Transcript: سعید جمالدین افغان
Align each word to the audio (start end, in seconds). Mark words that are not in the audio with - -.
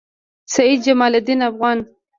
سعید 0.53 0.79
جمالدین 0.85 1.39
افغان 1.49 1.77